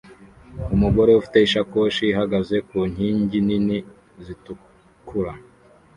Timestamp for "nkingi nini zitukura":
2.91-5.33